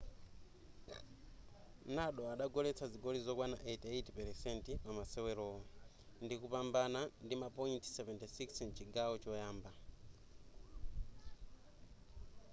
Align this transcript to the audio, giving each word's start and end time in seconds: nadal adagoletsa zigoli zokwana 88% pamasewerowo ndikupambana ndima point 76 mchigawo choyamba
nadal 1.95 2.27
adagoletsa 2.35 2.85
zigoli 2.91 3.19
zokwana 3.25 3.57
88% 3.57 4.71
pamasewerowo 4.85 5.59
ndikupambana 6.25 6.99
ndima 7.25 7.47
point 7.57 7.83
76 7.97 8.67
mchigawo 8.67 9.13
choyamba 9.23 9.71